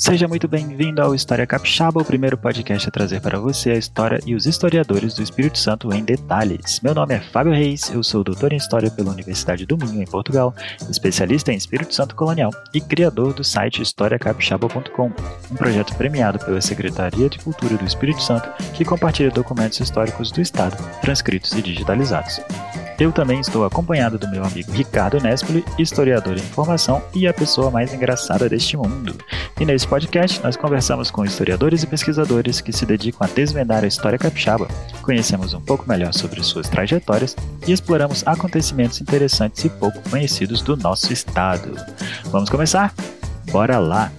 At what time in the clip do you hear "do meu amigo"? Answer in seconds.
24.18-24.70